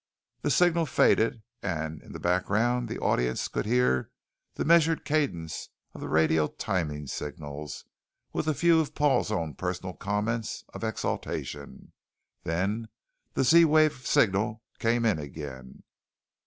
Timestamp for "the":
0.41-0.49, 2.11-2.19, 2.89-2.97, 4.55-4.65, 6.01-6.09, 13.35-13.43